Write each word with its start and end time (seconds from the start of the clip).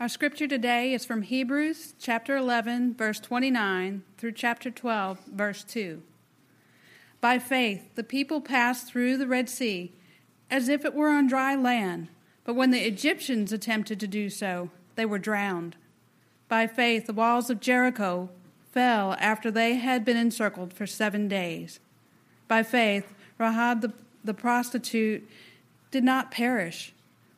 Our 0.00 0.08
scripture 0.08 0.48
today 0.48 0.92
is 0.92 1.04
from 1.04 1.22
Hebrews 1.22 1.94
chapter 2.00 2.36
11, 2.36 2.94
verse 2.94 3.20
29 3.20 4.02
through 4.18 4.32
chapter 4.32 4.68
12, 4.68 5.20
verse 5.32 5.62
2. 5.62 6.02
By 7.20 7.38
faith, 7.38 7.94
the 7.94 8.02
people 8.02 8.40
passed 8.40 8.88
through 8.88 9.16
the 9.16 9.28
Red 9.28 9.48
Sea 9.48 9.92
as 10.50 10.68
if 10.68 10.84
it 10.84 10.94
were 10.94 11.10
on 11.10 11.28
dry 11.28 11.54
land, 11.54 12.08
but 12.42 12.54
when 12.54 12.72
the 12.72 12.84
Egyptians 12.84 13.52
attempted 13.52 14.00
to 14.00 14.08
do 14.08 14.28
so, 14.28 14.68
they 14.96 15.06
were 15.06 15.18
drowned. 15.18 15.76
By 16.48 16.66
faith, 16.66 17.06
the 17.06 17.12
walls 17.12 17.48
of 17.48 17.60
Jericho 17.60 18.30
fell 18.72 19.14
after 19.20 19.48
they 19.48 19.74
had 19.74 20.04
been 20.04 20.16
encircled 20.16 20.72
for 20.72 20.88
seven 20.88 21.28
days. 21.28 21.78
By 22.48 22.64
faith, 22.64 23.14
Rahab 23.38 23.80
the, 23.80 23.92
the 24.24 24.34
prostitute 24.34 25.26
did 25.92 26.02
not 26.02 26.32
perish 26.32 26.92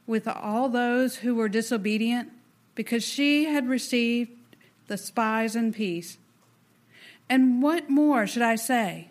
with 0.07 0.27
all 0.27 0.71
those 0.71 1.17
who 1.17 1.35
were 1.35 1.51
disobedient 1.51 2.31
because 2.77 3.03
she 3.03 3.47
had 3.47 3.69
received 3.69 4.31
the 4.87 4.97
spies 4.97 5.57
in 5.57 5.73
peace. 5.73 6.19
And 7.29 7.61
what 7.61 7.91
more 7.91 8.29
should 8.29 8.43
I 8.43 8.55
say? 8.55 9.09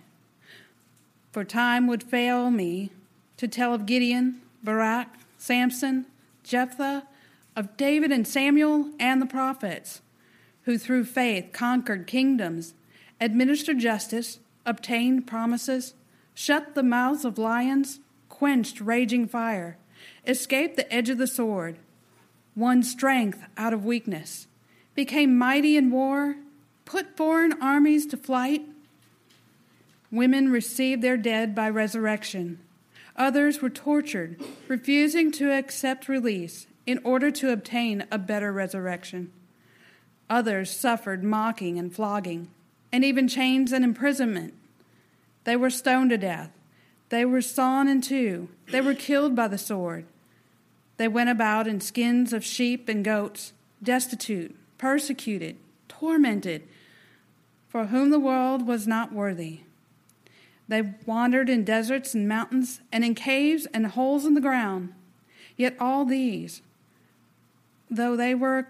For 1.33 1.43
time 1.43 1.87
would 1.87 2.03
fail 2.03 2.49
me 2.49 2.91
to 3.35 3.49
tell 3.49 3.73
of 3.73 3.85
Gideon, 3.85 4.39
Barak, 4.63 5.09
Samson, 5.37 6.05
Jephthah, 6.43 7.03
of 7.57 7.75
David 7.75 8.11
and 8.11 8.25
Samuel 8.25 8.91
and 8.99 9.21
the 9.21 9.25
prophets, 9.25 10.01
who 10.63 10.77
through 10.77 11.05
faith 11.05 11.49
conquered 11.51 12.07
kingdoms, 12.07 12.73
administered 13.20 13.79
justice, 13.79 14.39
obtained 14.65 15.27
promises, 15.27 15.93
shut 16.34 16.75
the 16.75 16.84
mouths 16.84 17.25
of 17.25 17.37
lions, 17.37 17.99
quenched 18.29 18.79
raging 18.79 19.27
fire, 19.27 19.77
escaped 20.27 20.75
the 20.75 20.91
edge 20.93 21.09
of 21.09 21.17
the 21.17 21.27
sword 21.27 21.77
won 22.55 22.83
strength 22.83 23.43
out 23.57 23.73
of 23.73 23.85
weakness, 23.85 24.47
became 24.93 25.37
mighty 25.37 25.75
in 25.75 25.91
war, 25.91 26.35
put 26.85 27.17
foreign 27.17 27.53
armies 27.62 28.05
to 28.05 28.17
flight. 28.17 28.62
Women 30.12 30.51
received 30.51 31.01
their 31.01 31.17
dead 31.17 31.53
by 31.53 31.70
resurrection. 31.70 32.59
Others 33.17 33.62
were 33.62 33.70
tortured, 33.70 34.41
refusing 34.67 35.31
to 35.34 35.51
accept 35.51 36.07
release 36.07 36.67
in 36.85 36.99
order 37.03 37.31
to 37.31 37.51
obtain 37.51 38.05
a 38.12 38.17
better 38.17 38.51
resurrection. 38.51 39.31
Others 40.29 40.71
suffered 40.71 41.23
mocking 41.23 41.77
and 41.77 41.93
flogging, 41.93 42.49
and 42.91 43.03
even 43.03 43.27
chains 43.27 43.71
and 43.71 43.84
imprisonment. 43.84 44.53
They 45.43 45.55
were 45.55 45.69
stoned 45.69 46.09
to 46.12 46.17
death. 46.17 46.51
They 47.09 47.25
were 47.25 47.41
sawn 47.41 47.87
in 47.87 48.01
two. 48.01 48.49
They 48.71 48.81
were 48.81 48.95
killed 48.95 49.35
by 49.35 49.47
the 49.47 49.57
sword. 49.57 50.05
They 50.98 51.07
went 51.07 51.29
about 51.29 51.68
in 51.68 51.82
skins 51.82 52.32
of 52.34 52.46
sheep 52.46 52.88
and 52.88 53.04
goats, 53.04 53.54
destitute, 53.84 54.55
persecuted, 54.77 55.57
tormented, 55.87 56.63
for 57.68 57.87
whom 57.87 58.10
the 58.10 58.20
world 58.20 58.65
was 58.65 58.87
not 58.87 59.12
worthy. 59.12 59.62
They 60.68 60.93
wandered 61.05 61.49
in 61.49 61.63
deserts 61.63 62.13
and 62.13 62.27
mountains, 62.27 62.79
and 62.91 63.04
in 63.04 63.15
caves 63.15 63.68
and 63.68 63.87
holes 63.87 64.25
in 64.25 64.34
the 64.34 64.41
ground. 64.41 64.94
Yet 65.57 65.75
all 65.79 66.06
these, 66.06 66.62
though 67.90 68.16
they 68.16 68.34
were 68.34 68.68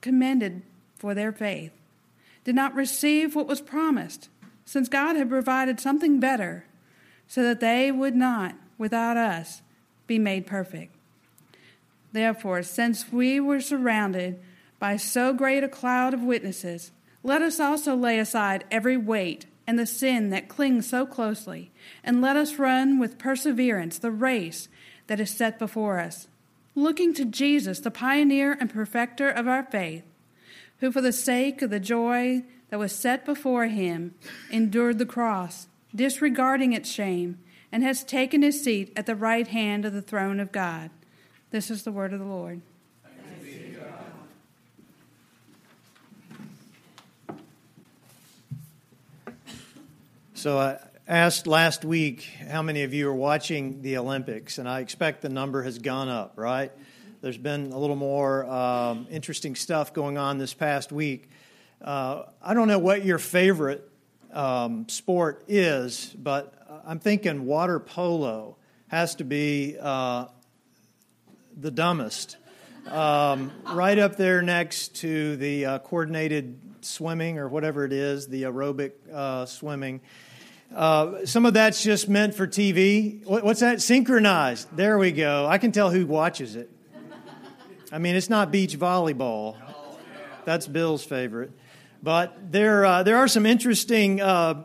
commended 0.00 0.62
for 0.96 1.14
their 1.14 1.32
faith, 1.32 1.72
did 2.44 2.54
not 2.54 2.74
receive 2.74 3.34
what 3.34 3.46
was 3.46 3.60
promised, 3.60 4.28
since 4.66 4.88
God 4.88 5.16
had 5.16 5.28
provided 5.28 5.80
something 5.80 6.20
better, 6.20 6.66
so 7.26 7.42
that 7.42 7.60
they 7.60 7.90
would 7.90 8.14
not, 8.14 8.54
without 8.76 9.16
us, 9.16 9.62
be 10.06 10.18
made 10.18 10.46
perfect. 10.46 10.94
Therefore, 12.14 12.62
since 12.62 13.12
we 13.12 13.40
were 13.40 13.60
surrounded 13.60 14.38
by 14.78 14.96
so 14.96 15.32
great 15.32 15.64
a 15.64 15.68
cloud 15.68 16.14
of 16.14 16.22
witnesses, 16.22 16.92
let 17.24 17.42
us 17.42 17.58
also 17.58 17.96
lay 17.96 18.20
aside 18.20 18.62
every 18.70 18.96
weight 18.96 19.46
and 19.66 19.76
the 19.76 19.84
sin 19.84 20.30
that 20.30 20.48
clings 20.48 20.88
so 20.88 21.06
closely, 21.06 21.72
and 22.04 22.20
let 22.20 22.36
us 22.36 22.56
run 22.56 23.00
with 23.00 23.18
perseverance 23.18 23.98
the 23.98 24.12
race 24.12 24.68
that 25.08 25.18
is 25.18 25.30
set 25.30 25.58
before 25.58 25.98
us, 25.98 26.28
looking 26.76 27.14
to 27.14 27.24
Jesus, 27.24 27.80
the 27.80 27.90
pioneer 27.90 28.56
and 28.60 28.72
perfecter 28.72 29.28
of 29.28 29.48
our 29.48 29.64
faith, 29.64 30.04
who 30.78 30.92
for 30.92 31.00
the 31.00 31.12
sake 31.12 31.62
of 31.62 31.70
the 31.70 31.80
joy 31.80 32.44
that 32.70 32.78
was 32.78 32.92
set 32.92 33.26
before 33.26 33.66
him 33.66 34.14
endured 34.52 35.00
the 35.00 35.04
cross, 35.04 35.66
disregarding 35.92 36.74
its 36.74 36.88
shame, 36.88 37.40
and 37.72 37.82
has 37.82 38.04
taken 38.04 38.42
his 38.42 38.62
seat 38.62 38.92
at 38.94 39.06
the 39.06 39.16
right 39.16 39.48
hand 39.48 39.84
of 39.84 39.92
the 39.92 40.00
throne 40.00 40.38
of 40.38 40.52
God. 40.52 40.90
This 41.54 41.70
is 41.70 41.84
the 41.84 41.92
word 41.92 42.12
of 42.12 42.18
the 42.18 42.24
Lord. 42.24 42.60
So 50.34 50.58
I 50.58 50.78
asked 51.06 51.46
last 51.46 51.84
week 51.84 52.22
how 52.50 52.60
many 52.62 52.82
of 52.82 52.92
you 52.92 53.08
are 53.08 53.14
watching 53.14 53.82
the 53.82 53.98
Olympics, 53.98 54.58
and 54.58 54.68
I 54.68 54.80
expect 54.80 55.22
the 55.22 55.28
number 55.28 55.62
has 55.62 55.78
gone 55.78 56.08
up, 56.08 56.32
right? 56.34 56.72
There's 57.20 57.38
been 57.38 57.70
a 57.70 57.78
little 57.78 57.94
more 57.94 58.44
um, 58.46 59.06
interesting 59.08 59.54
stuff 59.54 59.92
going 59.92 60.18
on 60.18 60.38
this 60.38 60.54
past 60.54 60.90
week. 60.90 61.30
Uh, 61.80 62.24
I 62.42 62.54
don't 62.54 62.66
know 62.66 62.80
what 62.80 63.04
your 63.04 63.20
favorite 63.20 63.88
um, 64.32 64.88
sport 64.88 65.44
is, 65.46 66.12
but 66.18 66.52
I'm 66.84 66.98
thinking 66.98 67.46
water 67.46 67.78
polo 67.78 68.56
has 68.88 69.14
to 69.14 69.24
be 69.24 69.76
uh, 69.80 70.24
the 71.56 71.70
dumbest. 71.70 72.36
Um, 72.86 73.50
right 73.72 73.98
up 73.98 74.16
there 74.16 74.42
next 74.42 74.96
to 74.96 75.36
the 75.36 75.66
uh, 75.66 75.78
coordinated 75.78 76.58
swimming 76.82 77.38
or 77.38 77.48
whatever 77.48 77.84
it 77.84 77.92
is, 77.92 78.28
the 78.28 78.42
aerobic 78.42 78.92
uh, 79.12 79.46
swimming. 79.46 80.00
Uh, 80.74 81.24
some 81.24 81.46
of 81.46 81.54
that's 81.54 81.82
just 81.82 82.08
meant 82.08 82.34
for 82.34 82.46
TV. 82.46 83.24
What, 83.24 83.44
what's 83.44 83.60
that? 83.60 83.80
Synchronized. 83.80 84.68
There 84.76 84.98
we 84.98 85.12
go. 85.12 85.46
I 85.46 85.58
can 85.58 85.72
tell 85.72 85.90
who 85.90 86.06
watches 86.06 86.56
it. 86.56 86.70
I 87.92 87.98
mean, 87.98 88.16
it's 88.16 88.28
not 88.28 88.50
beach 88.50 88.78
volleyball. 88.78 89.56
That's 90.44 90.66
Bill's 90.66 91.04
favorite. 91.04 91.52
But 92.02 92.52
there, 92.52 92.84
uh, 92.84 93.02
there 93.02 93.16
are 93.16 93.28
some 93.28 93.46
interesting 93.46 94.20
uh, 94.20 94.64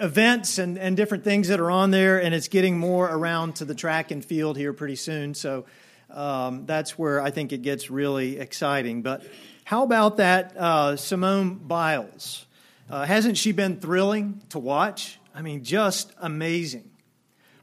events 0.00 0.58
and, 0.58 0.78
and 0.78 0.96
different 0.96 1.24
things 1.24 1.48
that 1.48 1.60
are 1.60 1.70
on 1.70 1.90
there, 1.90 2.20
and 2.20 2.34
it's 2.34 2.48
getting 2.48 2.78
more 2.78 3.06
around 3.06 3.56
to 3.56 3.64
the 3.64 3.74
track 3.74 4.10
and 4.10 4.24
field 4.24 4.56
here 4.56 4.72
pretty 4.72 4.96
soon. 4.96 5.34
So 5.34 5.66
um, 6.12 6.66
that's 6.66 6.98
where 6.98 7.20
I 7.20 7.30
think 7.30 7.52
it 7.52 7.62
gets 7.62 7.90
really 7.90 8.38
exciting. 8.38 9.02
But 9.02 9.22
how 9.64 9.82
about 9.84 10.18
that 10.18 10.56
uh, 10.56 10.96
Simone 10.96 11.54
Biles? 11.54 12.46
Uh, 12.90 13.04
hasn't 13.04 13.38
she 13.38 13.52
been 13.52 13.80
thrilling 13.80 14.42
to 14.50 14.58
watch? 14.58 15.18
I 15.34 15.42
mean, 15.42 15.64
just 15.64 16.12
amazing. 16.20 16.90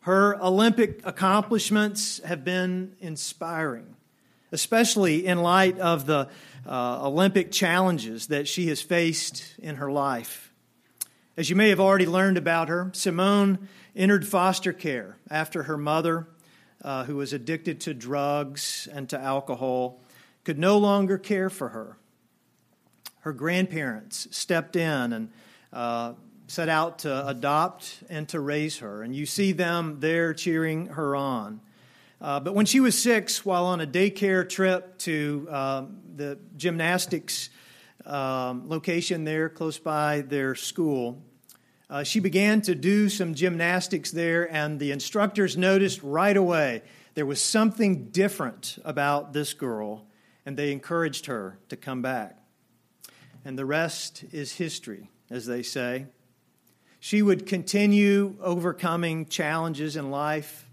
Her 0.02 0.42
Olympic 0.42 1.02
accomplishments 1.06 2.20
have 2.24 2.44
been 2.44 2.96
inspiring, 3.00 3.96
especially 4.52 5.26
in 5.26 5.44
light 5.44 5.78
of 5.80 6.06
the 6.06 6.30
uh, 6.66 7.08
Olympic 7.08 7.52
challenges 7.52 8.28
that 8.28 8.48
she 8.48 8.68
has 8.68 8.82
faced 8.82 9.44
in 9.60 9.76
her 9.76 9.92
life. 9.92 10.52
As 11.38 11.50
you 11.50 11.56
may 11.56 11.70
have 11.70 11.80
already 11.80 12.06
learned 12.06 12.38
about 12.38 12.70
her, 12.70 12.90
Simone 12.94 13.68
entered 13.96 14.28
foster 14.28 14.74
care 14.74 15.18
after 15.30 15.64
her 15.64 15.78
mother 15.78 16.28
uh, 16.84 17.04
who 17.06 17.16
was 17.16 17.34
addicted 17.34 17.82
to 17.82 17.94
drugs 17.94 18.88
and 18.92 19.10
to 19.10 19.20
alcohol, 19.20 20.00
could 20.44 20.58
no 20.58 20.78
longer 20.78 21.18
care 21.18 21.50
for 21.50 21.70
her. 21.70 21.98
Her 23.22 23.34
grandparents 23.34 24.28
stepped 24.32 24.76
in 24.76 25.14
and 25.14 25.30
uh, 25.74 26.14
set 26.48 26.70
out 26.70 27.00
to 27.00 27.28
adopt 27.28 28.04
and 28.10 28.28
to 28.30 28.40
raise 28.40 28.80
her, 28.80 29.04
and 29.04 29.16
you 29.16 29.26
see 29.26 29.52
them 29.52 30.00
there 30.00 30.34
cheering 30.34 30.88
her 30.88 31.16
on. 31.16 31.62
Uh, 32.22 32.40
but 32.40 32.54
when 32.54 32.66
she 32.66 32.80
was 32.80 32.98
six, 32.98 33.46
while 33.46 33.66
on 33.66 33.80
a 33.80 33.88
daycare 33.88 34.48
trip 34.48 34.98
to 34.98 35.48
uh, 35.50 35.86
the 36.16 36.38
gymnastics 36.58 37.50
um, 38.06 38.68
location 38.68 39.24
there 39.24 39.48
close 39.48 39.78
by 39.78 40.22
their 40.22 40.56
school, 40.56 41.22
uh, 41.90 42.04
she 42.04 42.20
began 42.20 42.62
to 42.62 42.76
do 42.76 43.10
some 43.10 43.34
gymnastics 43.34 44.12
there, 44.12 44.52
and 44.54 44.80
the 44.80 44.92
instructors 44.92 45.58
noticed 45.58 46.02
right 46.04 46.38
away 46.38 46.84
there 47.16 47.26
was 47.26 47.42
something 47.42 48.10
different 48.10 48.78
about 48.86 49.34
this 49.34 49.54
girl, 49.54 50.06
and 50.46 50.56
they 50.56 50.72
encouraged 50.72 51.26
her 51.26 51.58
to 51.70 51.76
come 51.76 52.02
back. 52.02 52.38
And 53.44 53.58
the 53.58 53.66
rest 53.66 54.24
is 54.32 54.54
history, 54.54 55.10
as 55.30 55.46
they 55.46 55.64
say. 55.64 56.06
She 57.00 57.22
would 57.22 57.46
continue 57.46 58.36
overcoming 58.42 59.26
challenges 59.26 59.96
in 59.96 60.12
life 60.12 60.70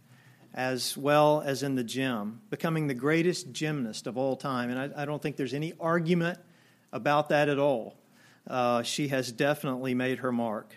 as 0.53 0.97
well 0.97 1.43
as 1.45 1.63
in 1.63 1.75
the 1.75 1.85
gym, 1.85 2.41
becoming 2.49 2.87
the 2.87 2.95
greatest 2.95 3.53
gymnast 3.53 4.07
of 4.07 4.17
all 4.17 4.37
time. 4.37 4.71
And 4.71 4.79
I, 4.79 5.03
I 5.03 5.05
don't 5.05 5.21
think 5.21 5.37
there's 5.37 5.55
any 5.55 5.75
argument 5.79 6.39
about 6.93 7.29
that 7.29 7.49
at 7.49 7.59
all. 7.59 7.97
Uh, 8.47 8.83
she 8.83 9.09
has 9.09 9.31
definitely 9.31 9.95
made 9.95 10.19
her 10.19 10.33
mark. 10.33 10.75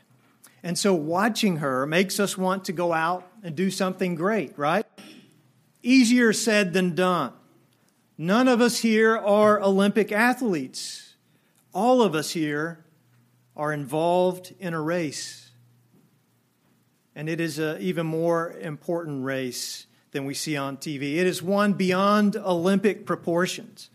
And 0.63 0.77
so 0.77 0.93
watching 0.93 1.57
her 1.57 1.85
makes 1.85 2.19
us 2.19 2.37
want 2.37 2.65
to 2.65 2.73
go 2.73 2.93
out 2.93 3.29
and 3.43 3.55
do 3.55 3.71
something 3.71 4.15
great, 4.15 4.57
right? 4.57 4.85
Easier 5.81 6.33
said 6.33 6.73
than 6.73 6.95
done. 6.95 7.33
None 8.17 8.47
of 8.49 8.59
us 8.59 8.79
here 8.79 9.17
are 9.17 9.61
Olympic 9.61 10.11
athletes. 10.11 11.15
All 11.73 12.01
of 12.01 12.15
us 12.15 12.31
here 12.31 12.83
are 13.55 13.71
involved 13.71 14.53
in 14.59 14.73
a 14.73 14.81
race. 14.81 15.51
And 17.15 17.29
it 17.29 17.39
is 17.39 17.59
an 17.59 17.81
even 17.81 18.05
more 18.05 18.51
important 18.59 19.23
race 19.23 19.85
than 20.11 20.25
we 20.25 20.33
see 20.33 20.57
on 20.57 20.77
TV. 20.77 21.17
It 21.17 21.27
is 21.27 21.41
one 21.41 21.73
beyond 21.73 22.35
Olympic 22.35 23.05
proportions. 23.05 23.89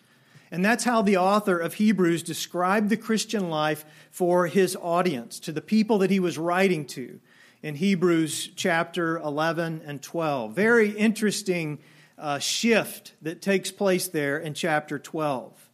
And 0.55 0.65
that's 0.65 0.85
how 0.85 1.03
the 1.03 1.17
author 1.17 1.59
of 1.59 1.75
Hebrews 1.75 2.23
described 2.23 2.89
the 2.89 2.97
Christian 2.97 3.51
life 3.51 3.85
for 4.13 4.47
his 4.47 4.77
audience, 4.81 5.41
to 5.41 5.51
the 5.51 5.61
people 5.61 5.99
that 5.99 6.13
he 6.13 6.21
was 6.21 6.39
writing 6.39 6.87
to 6.87 7.19
in 7.61 7.75
Hebrews 7.75 8.51
chapter 8.55 9.19
11 9.19 9.83
and 9.85 10.01
12. 10.01 10.55
Very 10.55 10.91
interesting 10.91 11.81
uh, 12.17 12.39
shift 12.39 13.15
that 13.23 13.43
takes 13.43 13.73
place 13.73 14.07
there 14.07 14.39
in 14.39 14.55
chapter 14.55 14.97
12. 14.97 15.71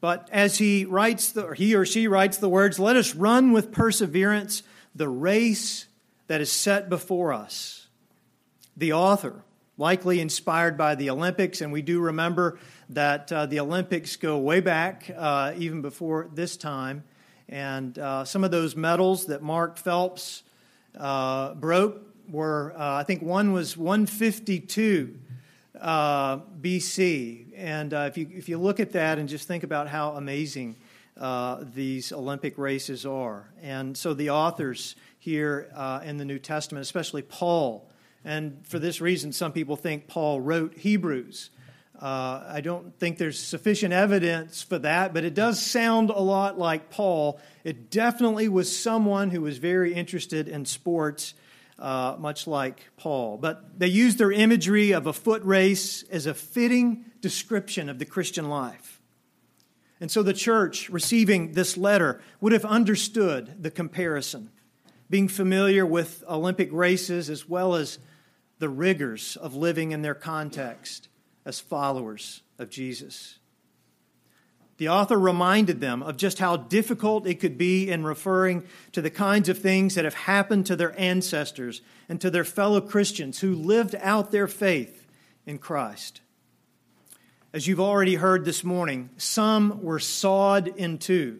But 0.00 0.28
as 0.32 0.58
he 0.58 0.84
writes, 0.84 1.30
the, 1.30 1.44
or 1.44 1.54
he 1.54 1.76
or 1.76 1.86
she 1.86 2.08
writes 2.08 2.38
the 2.38 2.48
words, 2.48 2.80
let 2.80 2.96
us 2.96 3.14
run 3.14 3.52
with 3.52 3.70
perseverance 3.70 4.64
the 4.96 5.08
race 5.08 5.86
that 6.26 6.40
is 6.40 6.50
set 6.50 6.88
before 6.88 7.32
us. 7.32 7.86
The 8.76 8.94
author, 8.94 9.44
likely 9.78 10.20
inspired 10.20 10.76
by 10.76 10.96
the 10.96 11.10
Olympics, 11.10 11.60
and 11.60 11.72
we 11.72 11.82
do 11.82 12.00
remember 12.00 12.58
that 12.90 13.32
uh, 13.32 13.46
the 13.46 13.60
Olympics 13.60 14.16
go 14.16 14.38
way 14.38 14.60
back, 14.60 15.10
uh, 15.16 15.52
even 15.56 15.82
before 15.82 16.28
this 16.32 16.56
time. 16.56 17.04
And 17.48 17.98
uh, 17.98 18.24
some 18.24 18.44
of 18.44 18.50
those 18.50 18.76
medals 18.76 19.26
that 19.26 19.42
Mark 19.42 19.76
Phelps 19.76 20.42
uh, 20.98 21.54
broke 21.54 22.02
were, 22.28 22.72
uh, 22.76 22.96
I 22.96 23.04
think 23.04 23.22
one 23.22 23.52
was 23.52 23.76
152 23.76 25.18
uh, 25.80 26.38
BC. 26.38 27.46
And 27.56 27.92
if, 27.92 28.16
you, 28.16 28.28
if 28.32 28.48
you 28.48 28.58
look 28.58 28.80
at 28.80 28.92
that 28.92 29.18
and 29.18 29.28
just 29.28 29.46
think 29.46 29.62
about 29.62 29.88
how 29.88 30.12
amazing 30.12 30.76
these 31.74 32.12
Olympic 32.12 32.58
races 32.58 33.06
are. 33.06 33.50
And 33.62 33.96
so 33.96 34.14
the 34.14 34.30
authors 34.30 34.96
here 35.18 35.68
in 36.04 36.16
the 36.16 36.24
New 36.24 36.38
Testament, 36.38 36.82
especially 36.82 37.22
Paul, 37.22 37.88
and 38.24 38.66
for 38.66 38.78
this 38.78 39.02
reason, 39.02 39.32
some 39.32 39.52
people 39.52 39.76
think 39.76 40.06
Paul 40.06 40.40
wrote 40.40 40.78
Hebrews 40.78 41.50
uh, 42.00 42.44
I 42.48 42.60
don't 42.60 42.98
think 42.98 43.18
there's 43.18 43.38
sufficient 43.38 43.94
evidence 43.94 44.62
for 44.62 44.78
that, 44.80 45.14
but 45.14 45.24
it 45.24 45.32
does 45.34 45.64
sound 45.64 46.10
a 46.10 46.18
lot 46.18 46.58
like 46.58 46.90
Paul. 46.90 47.40
It 47.62 47.90
definitely 47.90 48.48
was 48.48 48.76
someone 48.76 49.30
who 49.30 49.40
was 49.40 49.58
very 49.58 49.94
interested 49.94 50.48
in 50.48 50.64
sports, 50.64 51.34
uh, 51.78 52.16
much 52.18 52.48
like 52.48 52.90
Paul. 52.96 53.38
But 53.38 53.78
they 53.78 53.86
used 53.86 54.18
their 54.18 54.32
imagery 54.32 54.90
of 54.90 55.06
a 55.06 55.12
foot 55.12 55.42
race 55.44 56.02
as 56.04 56.26
a 56.26 56.34
fitting 56.34 57.04
description 57.20 57.88
of 57.88 58.00
the 58.00 58.04
Christian 58.04 58.48
life. 58.48 59.00
And 60.00 60.10
so 60.10 60.24
the 60.24 60.34
church 60.34 60.90
receiving 60.90 61.52
this 61.52 61.76
letter 61.76 62.20
would 62.40 62.52
have 62.52 62.64
understood 62.64 63.62
the 63.62 63.70
comparison, 63.70 64.50
being 65.08 65.28
familiar 65.28 65.86
with 65.86 66.24
Olympic 66.28 66.70
races 66.72 67.30
as 67.30 67.48
well 67.48 67.76
as 67.76 68.00
the 68.58 68.68
rigors 68.68 69.36
of 69.36 69.54
living 69.54 69.92
in 69.92 70.02
their 70.02 70.14
context 70.14 71.08
as 71.44 71.60
followers 71.60 72.42
of 72.58 72.70
Jesus. 72.70 73.38
The 74.76 74.88
author 74.88 75.18
reminded 75.18 75.80
them 75.80 76.02
of 76.02 76.16
just 76.16 76.40
how 76.40 76.56
difficult 76.56 77.26
it 77.26 77.38
could 77.38 77.56
be 77.56 77.90
in 77.90 78.02
referring 78.02 78.64
to 78.92 79.00
the 79.00 79.10
kinds 79.10 79.48
of 79.48 79.58
things 79.58 79.94
that 79.94 80.04
have 80.04 80.14
happened 80.14 80.66
to 80.66 80.76
their 80.76 80.98
ancestors 80.98 81.80
and 82.08 82.20
to 82.20 82.30
their 82.30 82.44
fellow 82.44 82.80
Christians 82.80 83.40
who 83.40 83.54
lived 83.54 83.94
out 84.00 84.32
their 84.32 84.48
faith 84.48 85.06
in 85.46 85.58
Christ. 85.58 86.20
As 87.52 87.68
you've 87.68 87.80
already 87.80 88.16
heard 88.16 88.44
this 88.44 88.64
morning, 88.64 89.10
some 89.16 89.80
were 89.80 90.00
sawed 90.00 90.66
in 90.66 90.98
two. 90.98 91.38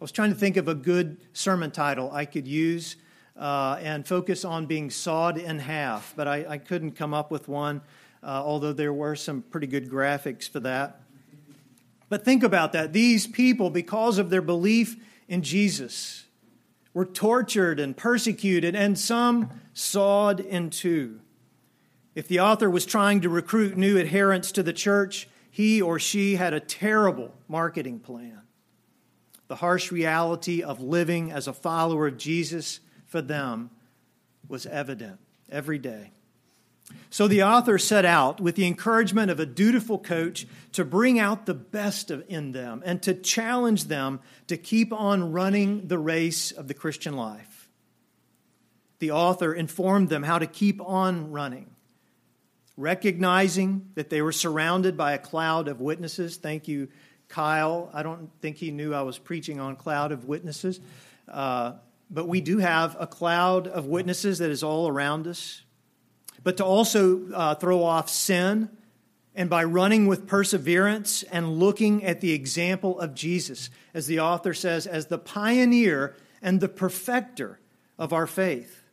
I 0.00 0.04
was 0.04 0.12
trying 0.12 0.30
to 0.30 0.38
think 0.38 0.56
of 0.56 0.68
a 0.68 0.74
good 0.74 1.16
sermon 1.32 1.72
title 1.72 2.12
I 2.12 2.24
could 2.24 2.46
use 2.46 2.94
uh, 3.36 3.78
and 3.80 4.06
focus 4.06 4.44
on 4.44 4.66
being 4.66 4.90
sawed 4.90 5.38
in 5.38 5.58
half, 5.58 6.14
but 6.14 6.28
I, 6.28 6.46
I 6.48 6.58
couldn't 6.58 6.92
come 6.92 7.12
up 7.12 7.32
with 7.32 7.48
one 7.48 7.80
uh, 8.22 8.42
although 8.44 8.72
there 8.72 8.92
were 8.92 9.16
some 9.16 9.42
pretty 9.42 9.66
good 9.66 9.90
graphics 9.90 10.48
for 10.48 10.60
that. 10.60 11.00
But 12.08 12.24
think 12.24 12.42
about 12.42 12.72
that. 12.72 12.92
These 12.92 13.26
people, 13.26 13.70
because 13.70 14.18
of 14.18 14.30
their 14.30 14.42
belief 14.42 14.96
in 15.28 15.42
Jesus, 15.42 16.26
were 16.94 17.04
tortured 17.04 17.78
and 17.80 17.96
persecuted, 17.96 18.74
and 18.74 18.98
some 18.98 19.50
sawed 19.74 20.40
in 20.40 20.70
two. 20.70 21.20
If 22.14 22.28
the 22.28 22.40
author 22.40 22.70
was 22.70 22.86
trying 22.86 23.20
to 23.20 23.28
recruit 23.28 23.76
new 23.76 23.98
adherents 23.98 24.50
to 24.52 24.62
the 24.62 24.72
church, 24.72 25.28
he 25.50 25.82
or 25.82 25.98
she 25.98 26.36
had 26.36 26.54
a 26.54 26.60
terrible 26.60 27.34
marketing 27.48 28.00
plan. 28.00 28.40
The 29.48 29.56
harsh 29.56 29.92
reality 29.92 30.62
of 30.62 30.80
living 30.80 31.30
as 31.30 31.46
a 31.46 31.52
follower 31.52 32.06
of 32.06 32.16
Jesus 32.16 32.80
for 33.06 33.20
them 33.20 33.70
was 34.48 34.66
evident 34.66 35.20
every 35.50 35.78
day. 35.78 36.12
So 37.10 37.28
the 37.28 37.42
author 37.44 37.78
set 37.78 38.04
out 38.04 38.40
with 38.40 38.56
the 38.56 38.66
encouragement 38.66 39.30
of 39.30 39.40
a 39.40 39.46
dutiful 39.46 39.98
coach 39.98 40.46
to 40.72 40.84
bring 40.84 41.18
out 41.18 41.46
the 41.46 41.54
best 41.54 42.10
in 42.10 42.52
them 42.52 42.82
and 42.84 43.02
to 43.02 43.14
challenge 43.14 43.84
them 43.84 44.20
to 44.48 44.56
keep 44.56 44.92
on 44.92 45.32
running 45.32 45.88
the 45.88 45.98
race 45.98 46.52
of 46.52 46.68
the 46.68 46.74
Christian 46.74 47.16
life. 47.16 47.70
The 48.98 49.12
author 49.12 49.52
informed 49.52 50.08
them 50.08 50.22
how 50.22 50.38
to 50.38 50.46
keep 50.46 50.80
on 50.80 51.30
running, 51.30 51.70
recognizing 52.76 53.90
that 53.94 54.10
they 54.10 54.22
were 54.22 54.32
surrounded 54.32 54.96
by 54.96 55.12
a 55.12 55.18
cloud 55.18 55.68
of 55.68 55.80
witnesses. 55.80 56.36
Thank 56.36 56.68
you, 56.68 56.88
Kyle. 57.28 57.90
I 57.92 58.02
don't 58.02 58.30
think 58.40 58.56
he 58.56 58.70
knew 58.70 58.94
I 58.94 59.02
was 59.02 59.18
preaching 59.18 59.60
on 59.60 59.76
cloud 59.76 60.12
of 60.12 60.24
witnesses. 60.24 60.80
Uh, 61.28 61.74
but 62.10 62.28
we 62.28 62.40
do 62.40 62.58
have 62.58 62.96
a 63.00 63.06
cloud 63.06 63.66
of 63.66 63.86
witnesses 63.86 64.38
that 64.38 64.50
is 64.50 64.62
all 64.62 64.88
around 64.88 65.26
us 65.26 65.62
but 66.46 66.58
to 66.58 66.64
also 66.64 67.28
uh, 67.32 67.56
throw 67.56 67.82
off 67.82 68.08
sin. 68.08 68.70
And 69.34 69.50
by 69.50 69.64
running 69.64 70.06
with 70.06 70.28
perseverance 70.28 71.24
and 71.24 71.58
looking 71.58 72.04
at 72.04 72.20
the 72.20 72.32
example 72.32 73.00
of 73.00 73.14
Jesus, 73.14 73.68
as 73.92 74.06
the 74.06 74.20
author 74.20 74.54
says, 74.54 74.86
as 74.86 75.06
the 75.06 75.18
pioneer 75.18 76.14
and 76.40 76.60
the 76.60 76.68
perfecter 76.68 77.58
of 77.98 78.12
our 78.12 78.28
faith. 78.28 78.84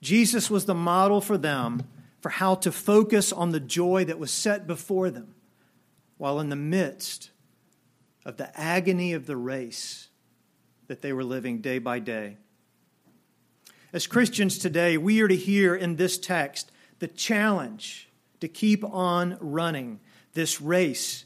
Jesus 0.00 0.48
was 0.48 0.66
the 0.66 0.74
model 0.74 1.20
for 1.20 1.36
them 1.36 1.82
for 2.20 2.28
how 2.28 2.54
to 2.54 2.70
focus 2.70 3.32
on 3.32 3.50
the 3.50 3.58
joy 3.58 4.04
that 4.04 4.20
was 4.20 4.30
set 4.30 4.68
before 4.68 5.10
them 5.10 5.34
while 6.16 6.38
in 6.38 6.48
the 6.48 6.54
midst 6.54 7.32
of 8.24 8.36
the 8.36 8.56
agony 8.56 9.14
of 9.14 9.26
the 9.26 9.36
race 9.36 10.10
that 10.86 11.02
they 11.02 11.12
were 11.12 11.24
living 11.24 11.60
day 11.60 11.80
by 11.80 11.98
day. 11.98 12.36
As 13.92 14.06
Christians 14.06 14.58
today, 14.58 14.98
we 14.98 15.20
are 15.20 15.28
to 15.28 15.36
hear 15.36 15.74
in 15.74 15.94
this 15.94 16.18
text 16.18 16.72
the 16.98 17.06
challenge 17.06 18.08
to 18.40 18.48
keep 18.48 18.84
on 18.84 19.38
running 19.40 20.00
this 20.34 20.60
race 20.60 21.24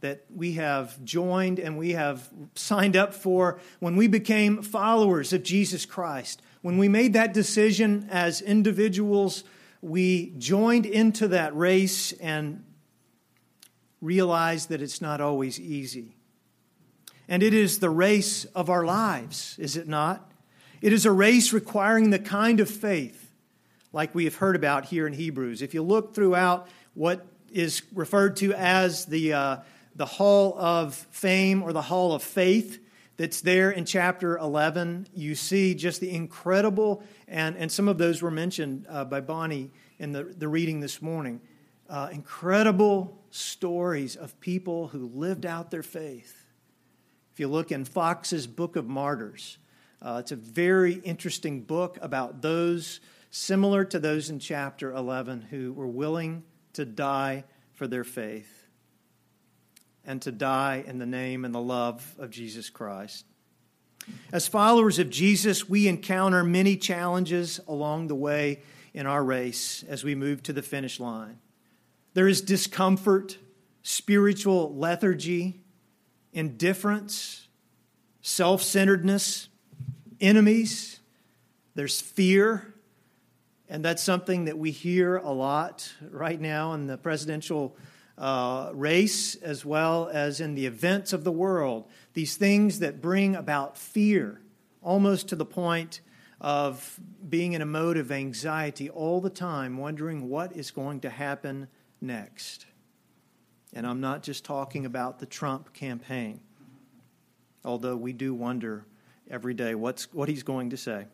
that 0.00 0.24
we 0.34 0.52
have 0.54 1.02
joined 1.04 1.58
and 1.58 1.78
we 1.78 1.92
have 1.92 2.28
signed 2.54 2.96
up 2.96 3.14
for 3.14 3.60
when 3.80 3.96
we 3.96 4.08
became 4.08 4.62
followers 4.62 5.32
of 5.32 5.42
Jesus 5.42 5.86
Christ. 5.86 6.42
When 6.60 6.76
we 6.76 6.88
made 6.88 7.14
that 7.14 7.32
decision 7.32 8.08
as 8.10 8.42
individuals, 8.42 9.44
we 9.80 10.34
joined 10.36 10.86
into 10.86 11.28
that 11.28 11.56
race 11.56 12.12
and 12.12 12.62
realized 14.02 14.68
that 14.68 14.82
it's 14.82 15.00
not 15.00 15.20
always 15.20 15.58
easy. 15.58 16.16
And 17.26 17.42
it 17.42 17.54
is 17.54 17.78
the 17.78 17.90
race 17.90 18.44
of 18.46 18.68
our 18.68 18.84
lives, 18.84 19.56
is 19.58 19.76
it 19.76 19.88
not? 19.88 20.31
It 20.82 20.92
is 20.92 21.06
a 21.06 21.12
race 21.12 21.52
requiring 21.52 22.10
the 22.10 22.18
kind 22.18 22.58
of 22.58 22.68
faith 22.68 23.30
like 23.92 24.16
we 24.16 24.24
have 24.24 24.34
heard 24.34 24.56
about 24.56 24.86
here 24.86 25.06
in 25.06 25.12
Hebrews. 25.12 25.62
If 25.62 25.74
you 25.74 25.82
look 25.82 26.12
throughout 26.12 26.66
what 26.94 27.24
is 27.52 27.82
referred 27.94 28.34
to 28.38 28.52
as 28.54 29.06
the, 29.06 29.32
uh, 29.32 29.56
the 29.94 30.06
Hall 30.06 30.58
of 30.58 30.96
Fame 31.12 31.62
or 31.62 31.72
the 31.72 31.82
Hall 31.82 32.14
of 32.14 32.22
Faith, 32.24 32.80
that's 33.16 33.42
there 33.42 33.70
in 33.70 33.84
chapter 33.84 34.36
11, 34.38 35.06
you 35.14 35.36
see 35.36 35.74
just 35.74 36.00
the 36.00 36.10
incredible, 36.10 37.04
and, 37.28 37.56
and 37.56 37.70
some 37.70 37.86
of 37.86 37.96
those 37.96 38.20
were 38.20 38.32
mentioned 38.32 38.84
uh, 38.88 39.04
by 39.04 39.20
Bonnie 39.20 39.70
in 40.00 40.10
the, 40.10 40.24
the 40.24 40.48
reading 40.48 40.80
this 40.80 41.00
morning, 41.00 41.40
uh, 41.88 42.08
incredible 42.10 43.22
stories 43.30 44.16
of 44.16 44.40
people 44.40 44.88
who 44.88 45.06
lived 45.14 45.46
out 45.46 45.70
their 45.70 45.84
faith. 45.84 46.44
If 47.32 47.38
you 47.38 47.46
look 47.46 47.70
in 47.70 47.84
Fox's 47.84 48.48
Book 48.48 48.74
of 48.74 48.88
Martyrs, 48.88 49.58
uh, 50.02 50.18
it's 50.18 50.32
a 50.32 50.36
very 50.36 50.94
interesting 50.94 51.62
book 51.62 51.96
about 52.02 52.42
those 52.42 53.00
similar 53.30 53.84
to 53.84 53.98
those 53.98 54.30
in 54.30 54.40
chapter 54.40 54.92
11 54.92 55.42
who 55.42 55.72
were 55.72 55.86
willing 55.86 56.42
to 56.72 56.84
die 56.84 57.44
for 57.72 57.86
their 57.86 58.04
faith 58.04 58.66
and 60.04 60.20
to 60.22 60.32
die 60.32 60.82
in 60.86 60.98
the 60.98 61.06
name 61.06 61.44
and 61.44 61.54
the 61.54 61.60
love 61.60 62.16
of 62.18 62.30
Jesus 62.30 62.68
Christ. 62.68 63.24
As 64.32 64.48
followers 64.48 64.98
of 64.98 65.08
Jesus, 65.08 65.68
we 65.68 65.86
encounter 65.86 66.42
many 66.42 66.76
challenges 66.76 67.60
along 67.68 68.08
the 68.08 68.16
way 68.16 68.60
in 68.92 69.06
our 69.06 69.22
race 69.22 69.84
as 69.88 70.02
we 70.02 70.16
move 70.16 70.42
to 70.42 70.52
the 70.52 70.62
finish 70.62 70.98
line. 70.98 71.38
There 72.14 72.26
is 72.26 72.40
discomfort 72.40 73.38
spiritual 73.84 74.74
lethargy, 74.74 75.60
indifference, 76.32 77.46
self 78.20 78.62
centeredness, 78.62 79.48
enemies. 80.22 81.00
There's 81.74 82.00
fear. 82.00 82.72
And 83.68 83.84
that's 83.84 84.02
something 84.02 84.46
that 84.46 84.56
we 84.56 84.70
hear 84.70 85.16
a 85.16 85.30
lot 85.30 85.92
right 86.10 86.40
now 86.40 86.74
in 86.74 86.86
the 86.86 86.96
presidential 86.96 87.76
uh, 88.18 88.70
race 88.74 89.34
as 89.36 89.64
well 89.64 90.08
as 90.12 90.40
in 90.40 90.54
the 90.54 90.66
events 90.66 91.12
of 91.12 91.24
the 91.24 91.32
world. 91.32 91.88
These 92.12 92.36
things 92.36 92.78
that 92.80 93.00
bring 93.00 93.34
about 93.34 93.76
fear, 93.76 94.40
almost 94.82 95.28
to 95.28 95.36
the 95.36 95.46
point 95.46 96.00
of 96.40 97.00
being 97.28 97.54
in 97.54 97.62
a 97.62 97.66
mode 97.66 97.96
of 97.96 98.12
anxiety 98.12 98.90
all 98.90 99.20
the 99.20 99.30
time, 99.30 99.78
wondering 99.78 100.28
what 100.28 100.54
is 100.54 100.70
going 100.70 101.00
to 101.00 101.10
happen 101.10 101.68
next. 102.00 102.66
And 103.72 103.86
I'm 103.86 104.00
not 104.00 104.22
just 104.22 104.44
talking 104.44 104.84
about 104.84 105.18
the 105.18 105.26
Trump 105.26 105.72
campaign, 105.72 106.40
although 107.64 107.96
we 107.96 108.12
do 108.12 108.34
wonder 108.34 108.84
every 109.32 109.54
day 109.54 109.74
what's, 109.74 110.12
what 110.12 110.28
he's 110.28 110.44
going 110.44 110.70
to 110.70 110.76
say. 110.76 111.06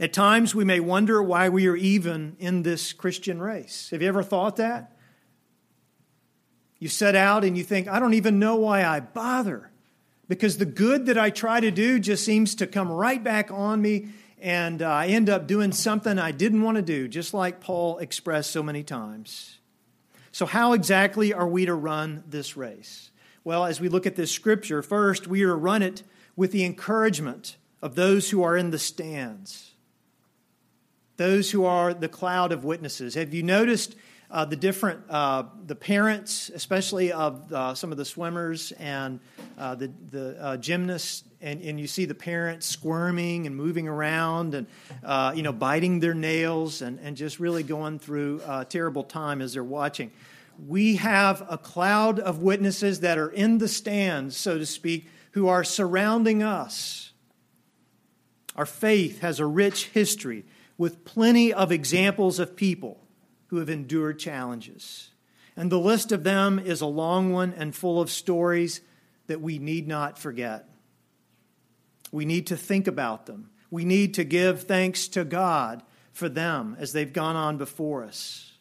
At 0.00 0.12
times, 0.12 0.54
we 0.54 0.64
may 0.64 0.80
wonder 0.80 1.22
why 1.22 1.48
we 1.50 1.66
are 1.68 1.76
even 1.76 2.36
in 2.38 2.62
this 2.62 2.92
Christian 2.92 3.40
race. 3.40 3.90
Have 3.90 4.00
you 4.00 4.08
ever 4.08 4.22
thought 4.22 4.56
that? 4.56 4.96
You 6.78 6.88
set 6.88 7.14
out 7.14 7.44
and 7.44 7.56
you 7.56 7.64
think, 7.64 7.88
I 7.88 8.00
don't 8.00 8.14
even 8.14 8.38
know 8.38 8.56
why 8.56 8.84
I 8.84 9.00
bother 9.00 9.70
because 10.28 10.58
the 10.58 10.66
good 10.66 11.06
that 11.06 11.18
I 11.18 11.30
try 11.30 11.60
to 11.60 11.70
do 11.70 11.98
just 11.98 12.24
seems 12.24 12.54
to 12.56 12.66
come 12.66 12.90
right 12.90 13.22
back 13.22 13.50
on 13.50 13.80
me, 13.80 14.08
and 14.40 14.82
uh, 14.82 14.88
I 14.88 15.08
end 15.08 15.28
up 15.28 15.46
doing 15.46 15.72
something 15.72 16.18
I 16.18 16.32
didn't 16.32 16.62
want 16.62 16.76
to 16.76 16.82
do, 16.82 17.08
just 17.08 17.34
like 17.34 17.60
Paul 17.60 17.98
expressed 17.98 18.50
so 18.50 18.62
many 18.62 18.82
times. 18.82 19.58
So, 20.32 20.46
how 20.46 20.72
exactly 20.72 21.32
are 21.32 21.46
we 21.46 21.66
to 21.66 21.74
run 21.74 22.24
this 22.28 22.56
race? 22.56 23.10
Well, 23.44 23.64
as 23.66 23.80
we 23.80 23.88
look 23.88 24.06
at 24.06 24.16
this 24.16 24.30
scripture, 24.30 24.82
first, 24.82 25.26
we 25.26 25.42
are 25.42 25.48
to 25.48 25.54
run 25.54 25.82
it 25.82 26.02
with 26.36 26.52
the 26.52 26.64
encouragement 26.64 27.56
of 27.82 27.94
those 27.94 28.30
who 28.30 28.42
are 28.42 28.56
in 28.56 28.70
the 28.70 28.78
stands, 28.78 29.72
those 31.16 31.50
who 31.50 31.64
are 31.64 31.94
the 31.94 32.08
cloud 32.08 32.52
of 32.52 32.64
witnesses. 32.64 33.14
Have 33.14 33.32
you 33.32 33.42
noticed 33.42 33.94
uh, 34.30 34.44
the 34.44 34.56
different 34.56 35.00
uh, 35.08 35.44
the 35.66 35.76
parents, 35.76 36.50
especially 36.52 37.12
of 37.12 37.52
uh, 37.52 37.74
some 37.74 37.92
of 37.92 37.98
the 37.98 38.04
swimmers 38.04 38.72
and 38.72 39.20
uh, 39.56 39.76
the 39.76 39.92
the 40.10 40.36
uh, 40.42 40.56
gymnasts, 40.56 41.22
and, 41.40 41.62
and 41.62 41.78
you 41.78 41.86
see 41.86 42.04
the 42.04 42.16
parents 42.16 42.66
squirming 42.66 43.46
and 43.46 43.54
moving 43.54 43.86
around 43.86 44.54
and 44.54 44.66
uh, 45.04 45.32
you 45.36 45.42
know 45.42 45.52
biting 45.52 46.00
their 46.00 46.14
nails 46.14 46.82
and, 46.82 46.98
and 47.00 47.16
just 47.16 47.38
really 47.38 47.62
going 47.62 47.98
through 47.98 48.40
a 48.48 48.64
terrible 48.64 49.04
time 49.04 49.40
as 49.40 49.52
they're 49.52 49.62
watching. 49.62 50.10
We 50.66 50.96
have 50.96 51.46
a 51.48 51.58
cloud 51.58 52.18
of 52.18 52.40
witnesses 52.40 53.00
that 53.00 53.18
are 53.18 53.30
in 53.30 53.58
the 53.58 53.68
stands, 53.68 54.36
so 54.36 54.58
to 54.58 54.66
speak, 54.66 55.06
who 55.34 55.48
are 55.48 55.64
surrounding 55.64 56.44
us. 56.44 57.12
Our 58.54 58.66
faith 58.66 59.20
has 59.20 59.40
a 59.40 59.46
rich 59.46 59.86
history 59.86 60.44
with 60.78 61.04
plenty 61.04 61.52
of 61.52 61.72
examples 61.72 62.38
of 62.38 62.54
people 62.54 63.00
who 63.48 63.56
have 63.56 63.68
endured 63.68 64.20
challenges. 64.20 65.10
And 65.56 65.72
the 65.72 65.78
list 65.78 66.12
of 66.12 66.22
them 66.22 66.60
is 66.60 66.80
a 66.80 66.86
long 66.86 67.32
one 67.32 67.52
and 67.52 67.74
full 67.74 68.00
of 68.00 68.10
stories 68.10 68.80
that 69.26 69.40
we 69.40 69.58
need 69.58 69.88
not 69.88 70.20
forget. 70.20 70.68
We 72.12 72.24
need 72.24 72.46
to 72.46 72.56
think 72.56 72.86
about 72.86 73.26
them. 73.26 73.50
We 73.72 73.84
need 73.84 74.14
to 74.14 74.24
give 74.24 74.62
thanks 74.62 75.08
to 75.08 75.24
God 75.24 75.82
for 76.12 76.28
them 76.28 76.76
as 76.78 76.92
they've 76.92 77.12
gone 77.12 77.34
on 77.34 77.58
before 77.58 78.04
us. 78.04 78.52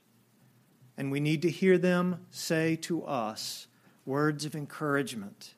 And 0.98 1.12
we 1.12 1.20
need 1.20 1.44
to 1.44 1.52
hear 1.52 1.78
them 1.78 2.26
say 2.32 2.78
to 2.78 3.04
us 3.04 3.68
words 4.06 4.44
of 4.46 4.56
encouragement, 4.56 5.54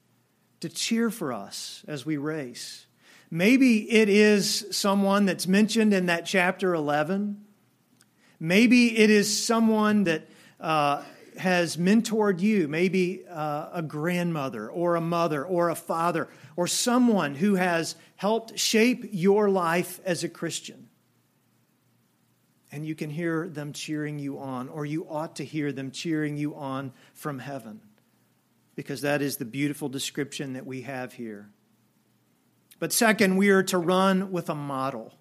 to 0.61 0.69
cheer 0.69 1.09
for 1.09 1.33
us 1.33 1.83
as 1.87 2.05
we 2.05 2.17
race. 2.17 2.85
Maybe 3.31 3.91
it 3.91 4.09
is 4.09 4.65
someone 4.71 5.25
that's 5.25 5.47
mentioned 5.47 5.93
in 5.93 6.05
that 6.05 6.25
chapter 6.25 6.73
11 6.73 7.45
Maybe 8.39 8.97
it 8.97 9.09
is 9.09 9.45
someone 9.45 10.03
that 10.05 10.27
uh, 10.59 11.03
has 11.37 11.77
mentored 11.77 12.41
you, 12.41 12.67
maybe 12.67 13.23
uh, 13.29 13.69
a 13.73 13.81
grandmother 13.81 14.69
or 14.69 14.95
a 14.95 15.01
mother 15.01 15.45
or 15.45 15.69
a 15.69 15.75
father 15.75 16.29
or 16.55 16.67
someone 16.67 17.35
who 17.35 17.55
has 17.55 17.95
helped 18.15 18.57
shape 18.59 19.05
your 19.11 19.49
life 19.49 19.99
as 20.05 20.23
a 20.23 20.29
Christian. 20.29 20.89
And 22.71 22.85
you 22.85 22.95
can 22.95 23.09
hear 23.09 23.47
them 23.47 23.71
cheering 23.71 24.19
you 24.19 24.39
on, 24.39 24.67
or 24.67 24.85
you 24.85 25.07
ought 25.09 25.37
to 25.37 25.45
hear 25.45 25.71
them 25.71 25.91
cheering 25.91 26.35
you 26.35 26.55
on 26.55 26.91
from 27.13 27.39
heaven, 27.39 27.79
because 28.75 29.01
that 29.01 29.21
is 29.21 29.37
the 29.37 29.45
beautiful 29.45 29.89
description 29.89 30.53
that 30.53 30.65
we 30.65 30.81
have 30.81 31.13
here. 31.13 31.49
But 32.79 32.91
second, 32.91 33.37
we 33.37 33.49
are 33.49 33.63
to 33.63 33.77
run 33.77 34.31
with 34.31 34.49
a 34.49 34.55
model. 34.55 35.13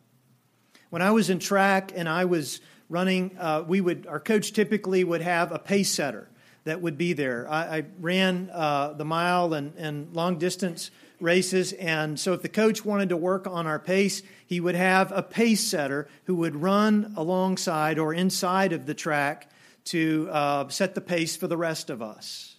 When 0.90 1.02
I 1.02 1.12
was 1.12 1.30
in 1.30 1.38
track 1.38 1.92
and 1.94 2.08
I 2.08 2.24
was 2.24 2.60
running, 2.88 3.36
uh, 3.38 3.64
we 3.66 3.80
would 3.80 4.06
our 4.06 4.20
coach 4.20 4.52
typically 4.52 5.04
would 5.04 5.22
have 5.22 5.52
a 5.52 5.58
pace 5.58 5.90
setter 5.90 6.28
that 6.64 6.80
would 6.80 6.98
be 6.98 7.12
there. 7.12 7.48
I, 7.48 7.78
I 7.78 7.84
ran 8.00 8.50
uh, 8.52 8.94
the 8.94 9.04
mile 9.04 9.54
and, 9.54 9.74
and 9.76 10.14
long 10.14 10.38
distance 10.38 10.90
races, 11.20 11.72
and 11.74 12.18
so 12.18 12.32
if 12.32 12.42
the 12.42 12.48
coach 12.48 12.84
wanted 12.84 13.10
to 13.10 13.16
work 13.16 13.46
on 13.46 13.66
our 13.66 13.78
pace, 13.78 14.22
he 14.46 14.60
would 14.60 14.74
have 14.74 15.12
a 15.12 15.22
pace 15.22 15.62
setter 15.62 16.08
who 16.24 16.34
would 16.36 16.56
run 16.56 17.12
alongside 17.16 17.98
or 17.98 18.12
inside 18.12 18.72
of 18.72 18.86
the 18.86 18.94
track 18.94 19.50
to 19.84 20.28
uh, 20.30 20.68
set 20.68 20.94
the 20.94 21.00
pace 21.00 21.36
for 21.36 21.46
the 21.46 21.56
rest 21.56 21.90
of 21.90 22.02
us. 22.02 22.53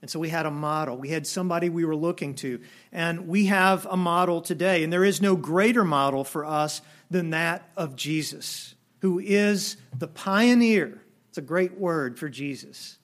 And 0.00 0.10
so 0.10 0.20
we 0.20 0.28
had 0.28 0.46
a 0.46 0.50
model. 0.50 0.96
We 0.96 1.08
had 1.08 1.26
somebody 1.26 1.68
we 1.68 1.84
were 1.84 1.96
looking 1.96 2.34
to. 2.36 2.60
And 2.92 3.26
we 3.26 3.46
have 3.46 3.86
a 3.86 3.96
model 3.96 4.40
today. 4.40 4.84
And 4.84 4.92
there 4.92 5.04
is 5.04 5.20
no 5.20 5.34
greater 5.34 5.84
model 5.84 6.22
for 6.22 6.44
us 6.44 6.80
than 7.10 7.30
that 7.30 7.68
of 7.76 7.96
Jesus 7.96 8.74
who 9.00 9.18
is 9.18 9.76
the 9.96 10.08
pioneer. 10.08 11.02
It's 11.28 11.38
a 11.38 11.42
great 11.42 11.78
word 11.78 12.18
for 12.18 12.28
Jesus. 12.28 12.98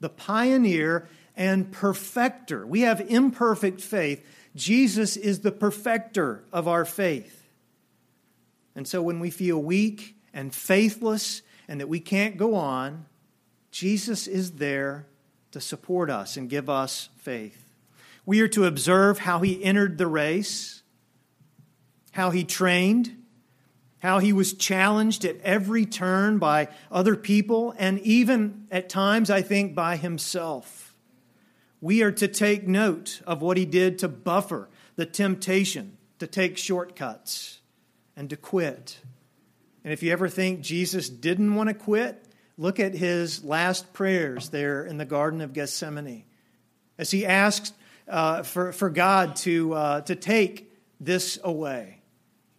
The 0.00 0.08
pioneer 0.08 1.08
and 1.36 1.70
perfecter. 1.70 2.66
We 2.66 2.82
have 2.82 3.00
imperfect 3.00 3.80
faith. 3.80 4.24
Jesus 4.54 5.16
is 5.16 5.40
the 5.40 5.52
perfecter 5.52 6.44
of 6.52 6.68
our 6.68 6.84
faith. 6.84 7.48
And 8.74 8.86
so 8.86 9.02
when 9.02 9.20
we 9.20 9.30
feel 9.30 9.60
weak 9.60 10.16
and 10.32 10.54
faithless 10.54 11.42
and 11.68 11.80
that 11.80 11.88
we 11.88 12.00
can't 12.00 12.36
go 12.36 12.54
on, 12.54 13.06
Jesus 13.70 14.26
is 14.26 14.52
there 14.52 15.06
to 15.52 15.60
support 15.60 16.10
us 16.10 16.36
and 16.36 16.48
give 16.48 16.68
us 16.68 17.08
faith. 17.18 17.66
We 18.26 18.40
are 18.40 18.48
to 18.48 18.66
observe 18.66 19.20
how 19.20 19.40
he 19.40 19.62
entered 19.62 19.98
the 19.98 20.06
race, 20.06 20.82
how 22.12 22.30
he 22.30 22.44
trained, 22.44 23.16
how 24.00 24.18
he 24.18 24.32
was 24.32 24.54
challenged 24.54 25.24
at 25.24 25.40
every 25.42 25.84
turn 25.84 26.38
by 26.38 26.68
other 26.90 27.16
people 27.16 27.74
and 27.78 27.98
even 28.00 28.66
at 28.70 28.88
times, 28.88 29.30
I 29.30 29.42
think, 29.42 29.74
by 29.74 29.96
himself. 29.96 30.94
We 31.80 32.02
are 32.02 32.12
to 32.12 32.28
take 32.28 32.66
note 32.66 33.20
of 33.26 33.42
what 33.42 33.56
he 33.56 33.64
did 33.64 33.98
to 34.00 34.08
buffer 34.08 34.68
the 34.96 35.06
temptation 35.06 35.96
to 36.18 36.26
take 36.26 36.58
shortcuts 36.58 37.60
and 38.16 38.28
to 38.30 38.36
quit. 38.36 39.00
And 39.82 39.92
if 39.92 40.02
you 40.02 40.12
ever 40.12 40.28
think 40.28 40.60
Jesus 40.60 41.08
didn't 41.08 41.54
want 41.54 41.68
to 41.68 41.74
quit, 41.74 42.22
look 42.60 42.78
at 42.78 42.94
his 42.94 43.42
last 43.42 43.94
prayers 43.94 44.50
there 44.50 44.84
in 44.84 44.98
the 44.98 45.06
Garden 45.06 45.40
of 45.40 45.54
Gethsemane 45.54 46.24
as 46.98 47.10
he 47.10 47.24
asked 47.24 47.74
uh, 48.06 48.42
for, 48.42 48.72
for 48.72 48.90
God 48.90 49.36
to, 49.36 49.72
uh, 49.72 50.00
to 50.02 50.14
take 50.14 50.70
this 51.00 51.38
away 51.42 52.02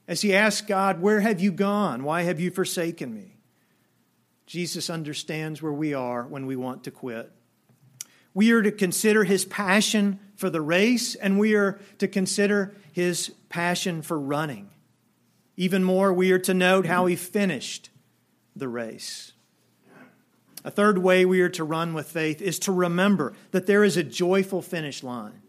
as 0.08 0.22
he 0.22 0.36
asks 0.36 0.66
God, 0.66 1.02
Where 1.02 1.20
have 1.20 1.40
you 1.40 1.52
gone? 1.52 2.04
Why 2.04 2.24
have 2.24 2.40
you 2.40 2.50
forsaken 2.50 3.14
me? 3.14 3.38
Jesus 4.48 4.90
understands 4.90 5.62
where 5.62 5.72
we 5.72 5.94
are 5.94 6.24
when 6.24 6.48
we 6.48 6.56
want 6.56 6.86
to 6.86 6.92
quit. 6.92 7.32
We 8.34 8.52
are 8.54 8.62
to 8.64 8.72
consider 8.72 9.24
his 9.24 9.46
passion 9.46 10.20
for 10.36 10.50
the 10.50 10.62
race, 10.62 11.14
and 11.14 11.38
we 11.38 11.54
are 11.54 11.80
to 12.00 12.08
consider 12.08 12.76
his 12.92 13.30
passion 13.50 14.02
for 14.02 14.20
running. 14.20 14.72
Even 15.58 15.84
more, 15.84 16.12
we 16.12 16.32
are 16.32 16.40
to 16.40 16.56
note 16.56 16.88
how 16.88 17.06
he 17.06 17.16
finished 17.16 17.92
the 18.56 18.68
race. 18.68 19.34
A 20.64 20.72
third 20.72 21.00
way 21.00 21.26
we 21.26 21.42
are 21.42 21.50
to 21.50 21.64
run 21.64 21.94
with 21.94 22.12
faith 22.12 22.42
is 22.42 22.60
to 22.60 22.72
remember 22.72 23.34
that 23.52 23.66
there 23.66 23.84
is 23.84 23.98
a 23.98 24.04
joyful 24.04 24.62
finish 24.62 25.02
line. 25.04 25.42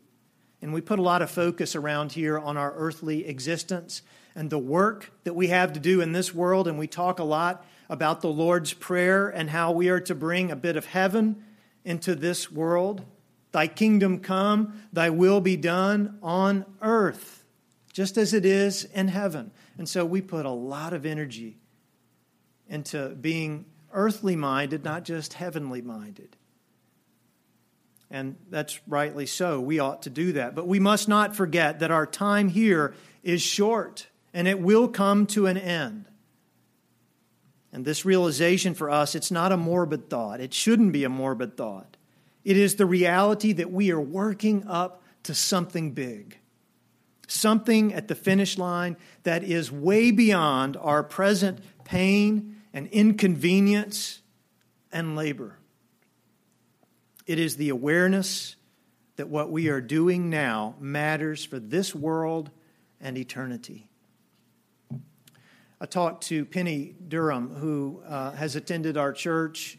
And 0.63 0.73
we 0.73 0.81
put 0.81 0.99
a 0.99 1.03
lot 1.03 1.23
of 1.23 1.31
focus 1.31 1.75
around 1.75 2.13
here 2.13 2.39
on 2.39 2.57
our 2.57 2.73
earthly 2.75 3.27
existence 3.27 4.03
and 4.35 4.49
the 4.49 4.59
work 4.59 5.11
that 5.25 5.35
we 5.35 5.49
have 5.49 5.73
to 5.73 5.81
do 5.81 6.01
in 6.01 6.13
this 6.13 6.33
world. 6.33 6.69
And 6.69 6.79
we 6.79 6.87
talk 6.87 7.19
a 7.19 7.25
lot 7.25 7.67
about 7.91 8.21
the 8.21 8.29
Lord's 8.29 8.73
Prayer 8.73 9.29
and 9.29 9.51
how 9.51 9.73
we 9.73 9.89
are 9.89 10.01
to 10.01 10.15
bring 10.15 10.51
a 10.51 10.57
bit 10.57 10.77
of 10.77 10.87
heaven 10.87 11.45
into 11.85 12.15
this 12.15 12.51
world. 12.51 13.05
Thy 13.51 13.67
kingdom 13.67 14.21
come, 14.21 14.83
thy 14.93 15.11
will 15.11 15.41
be 15.41 15.57
done 15.57 16.19
on 16.23 16.65
earth, 16.81 17.45
just 17.93 18.17
as 18.17 18.33
it 18.33 18.47
is 18.47 18.85
in 18.85 19.09
heaven. 19.09 19.51
And 19.77 19.87
so 19.87 20.07
we 20.07 20.23
put 20.23 20.47
a 20.47 20.51
lot 20.51 20.95
of 20.95 21.05
energy 21.05 21.59
into 22.69 23.11
being 23.11 23.67
earthly 23.93 24.37
minded, 24.37 24.85
not 24.85 25.05
just 25.05 25.35
heavenly 25.35 25.83
minded. 25.83 26.37
And 28.11 28.37
that's 28.51 28.79
rightly 28.87 29.25
so. 29.25 29.61
We 29.61 29.79
ought 29.79 30.03
to 30.03 30.11
do 30.11 30.33
that. 30.33 30.55
But 30.55 30.69
we 30.69 30.79
must 30.79 31.09
not 31.09 31.35
forget 31.35 31.81
that 31.81 31.91
our 31.91 32.07
time 32.07 32.49
here 32.49 32.95
is 33.23 33.41
short 33.41 34.07
and 34.35 34.47
it 34.47 34.61
will 34.61 34.89
come 34.89 35.27
to 35.29 35.47
an 35.47 35.57
end. 35.57 36.05
And 37.73 37.87
this 37.87 38.05
realization 38.05 38.75
for 38.75 38.91
us, 38.91 39.15
it's 39.15 39.31
not 39.31 39.51
a 39.51 39.57
morbid 39.57 40.11
thought. 40.11 40.41
It 40.41 40.53
shouldn't 40.53 40.93
be 40.93 41.05
a 41.05 41.09
morbid 41.09 41.57
thought. 41.57 41.97
It 42.45 42.59
is 42.59 42.75
the 42.75 42.87
reality 42.87 43.53
that 43.55 43.73
we 43.73 43.91
are 43.91 44.01
working 44.01 44.67
up 44.69 45.03
to 45.23 45.35
something 45.35 45.93
big, 45.93 46.37
something 47.29 47.95
at 47.95 48.09
the 48.09 48.15
finish 48.15 48.59
line 48.59 48.99
that 49.23 49.43
is 49.43 49.73
way 49.73 50.11
beyond 50.11 50.77
our 50.77 51.03
present 51.03 51.61
pain 51.85 52.52
and 52.73 52.87
inconvenience 52.89 54.21
and 54.93 55.17
labor. 55.17 55.59
It 57.27 57.39
is 57.39 57.57
the 57.57 57.69
awareness 57.69 58.57
that 59.17 59.29
what 59.29 59.51
we 59.51 59.69
are 59.69 59.81
doing 59.81 60.31
now 60.31 60.75
matters 60.81 61.45
for 61.45 61.59
this 61.59 61.95
world 61.95 62.51
and 63.01 63.17
eternity. 63.17 63.89
I 65.81 65.87
talked 65.87 66.25
to 66.29 66.45
Penny 66.45 66.95
Durham, 67.09 67.55
who 67.55 68.03
uh, 68.07 68.33
has 68.33 68.55
attended 68.57 68.97
our 68.97 69.13
church 69.13 69.79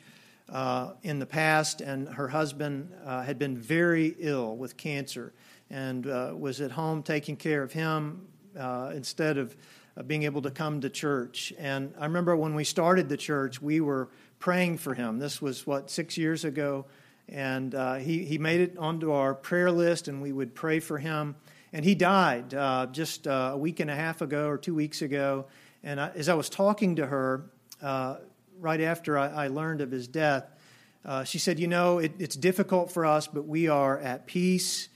uh, 0.49 0.93
in 1.01 1.19
the 1.19 1.25
past, 1.25 1.81
and 1.81 2.07
her 2.09 2.27
husband 2.27 2.93
uh, 3.05 3.23
had 3.23 3.39
been 3.39 3.57
very 3.57 4.15
ill 4.19 4.55
with 4.55 4.75
cancer 4.75 5.33
and 5.69 6.05
uh, 6.05 6.33
was 6.37 6.61
at 6.61 6.71
home 6.71 7.03
taking 7.03 7.35
care 7.35 7.63
of 7.63 7.71
him 7.71 8.27
uh, 8.59 8.91
instead 8.93 9.37
of 9.37 9.55
uh, 9.97 10.03
being 10.03 10.23
able 10.23 10.41
to 10.41 10.51
come 10.51 10.81
to 10.81 10.89
church. 10.89 11.53
And 11.57 11.93
I 11.99 12.05
remember 12.05 12.35
when 12.35 12.55
we 12.55 12.63
started 12.63 13.09
the 13.09 13.17
church, 13.17 13.61
we 13.61 13.81
were 13.81 14.09
praying 14.39 14.77
for 14.77 14.93
him. 14.93 15.19
This 15.19 15.41
was, 15.41 15.65
what, 15.65 15.89
six 15.89 16.17
years 16.17 16.45
ago? 16.45 16.85
And 17.29 17.73
he, 18.01 18.25
he 18.25 18.37
made 18.37 18.59
it 18.59 18.77
onto 18.77 19.11
our 19.11 19.33
prayer 19.33 19.71
list, 19.71 20.09
and 20.09 20.21
we 20.21 20.33
would 20.33 20.53
pray 20.53 20.81
for 20.81 20.97
him. 20.97 21.35
And 21.71 21.85
he 21.85 21.95
died 21.95 22.49
just 22.91 23.27
a 23.27 23.55
week 23.57 23.79
and 23.79 23.89
a 23.89 23.95
half 23.95 24.21
ago 24.21 24.49
or 24.49 24.57
two 24.57 24.75
weeks 24.75 25.01
ago. 25.01 25.45
And 25.83 25.99
I, 25.99 26.11
as 26.15 26.29
I 26.29 26.33
was 26.33 26.49
talking 26.49 26.95
to 26.95 27.05
her 27.05 27.43
uh, 27.81 28.17
right 28.59 28.79
after 28.79 29.17
I, 29.17 29.27
I, 29.27 29.47
learned 29.47 29.81
of 29.81 29.91
his 29.91 30.07
death, 30.07 30.45
uh, 31.03 31.25
she 31.25 31.37
said, 31.37 31.59
You 31.59 31.67
know, 31.67 31.99
it, 31.99 32.13
it's 32.19 32.37
difficult 32.37 32.91
for 32.91 33.05
us, 33.05 33.27
but 33.27 33.45
we 33.45 33.67
are 33.67 33.99
at 33.99 34.25
peace 34.25 34.87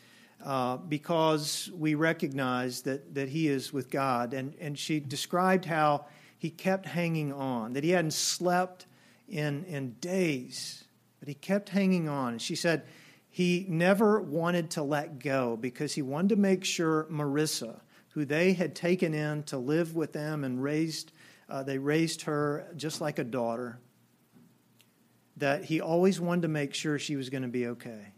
uh, 0.48 0.78
because 0.78 1.70
we 1.76 1.94
recognize 1.94 2.84
that, 2.84 3.14
that 3.14 3.28
he 3.28 3.50
is 3.50 3.74
with 3.74 3.90
God. 3.90 4.34
And, 4.34 4.56
and 4.62 4.80
she 4.80 5.02
described 5.02 5.66
how 5.66 6.06
he 6.38 6.50
kept 6.50 6.86
hanging 6.86 7.34
on, 7.34 7.74
that 7.74 7.84
he 7.84 7.90
hadn't 7.90 8.14
slept 8.14 8.86
in, 9.28 9.66
in 9.66 9.98
days, 10.00 10.86
but 11.20 11.28
he 11.28 11.34
kept 11.34 11.68
hanging 11.68 12.08
on. 12.08 12.32
And 12.32 12.42
she 12.42 12.56
said, 12.56 12.84
he 13.30 13.66
never 13.68 14.22
wanted 14.22 14.72
to 14.72 14.84
let 14.84 15.20
go 15.20 15.58
because 15.58 15.94
he 15.94 16.02
wanted 16.02 16.30
to 16.30 16.36
make 16.38 16.64
sure 16.64 17.08
Marissa, 17.12 17.82
who 18.12 18.24
they 18.24 18.54
had 18.54 18.74
taken 18.74 19.14
in 19.14 19.44
to 19.44 19.58
live 19.58 19.98
with 19.98 20.14
them 20.14 20.46
and 20.46 20.64
raised, 20.64 21.12
uh, 21.50 21.62
they 21.64 21.78
raised 21.78 22.22
her 22.22 22.72
just 22.78 23.02
like 23.02 23.20
a 23.20 23.26
daughter, 23.26 23.82
that 25.36 25.66
he 25.66 25.82
always 25.82 26.22
wanted 26.22 26.44
to 26.44 26.48
make 26.48 26.74
sure 26.74 26.98
she 26.98 27.18
was 27.18 27.30
going 27.30 27.44
to 27.44 27.50
be 27.50 27.68
okay. 27.68 28.14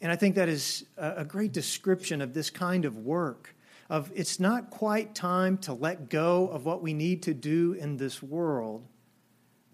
And 0.00 0.12
I 0.12 0.16
think 0.16 0.36
that 0.36 0.48
is 0.48 0.84
a 0.96 1.24
great 1.24 1.52
description 1.52 2.20
of 2.20 2.34
this 2.34 2.50
kind 2.50 2.84
of 2.84 2.98
work 2.98 3.54
of 3.90 4.12
it's 4.14 4.38
not 4.38 4.70
quite 4.70 5.14
time 5.14 5.56
to 5.56 5.72
let 5.72 6.10
go 6.10 6.48
of 6.48 6.64
what 6.64 6.82
we 6.82 6.92
need 6.92 7.22
to 7.22 7.34
do 7.34 7.72
in 7.72 7.96
this 7.96 8.22
world, 8.22 8.86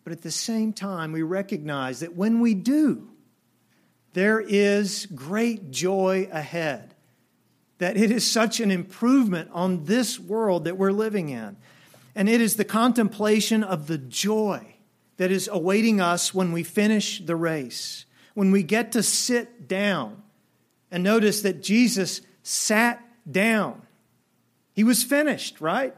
but 0.04 0.12
at 0.12 0.22
the 0.22 0.30
same 0.30 0.72
time 0.72 1.10
we 1.12 1.22
recognize 1.22 2.00
that 2.00 2.14
when 2.14 2.40
we 2.40 2.54
do, 2.54 3.10
there 4.12 4.40
is 4.40 5.06
great 5.06 5.72
joy 5.72 6.28
ahead 6.30 6.94
that 7.78 7.96
it 7.96 8.10
is 8.10 8.30
such 8.30 8.60
an 8.60 8.70
improvement 8.70 9.50
on 9.52 9.84
this 9.84 10.18
world 10.18 10.64
that 10.64 10.78
we're 10.78 10.92
living 10.92 11.28
in. 11.28 11.56
And 12.14 12.28
it 12.28 12.40
is 12.40 12.56
the 12.56 12.64
contemplation 12.64 13.64
of 13.64 13.88
the 13.88 13.98
joy 13.98 14.76
that 15.16 15.30
is 15.32 15.48
awaiting 15.52 16.00
us 16.00 16.32
when 16.32 16.52
we 16.52 16.62
finish 16.62 17.20
the 17.24 17.36
race, 17.36 18.04
when 18.34 18.50
we 18.50 18.62
get 18.62 18.92
to 18.92 19.02
sit 19.02 19.66
down. 19.66 20.22
And 20.90 21.02
notice 21.02 21.42
that 21.42 21.62
Jesus 21.62 22.20
sat 22.42 23.02
down. 23.30 23.82
He 24.74 24.84
was 24.84 25.02
finished, 25.02 25.60
right? 25.60 25.94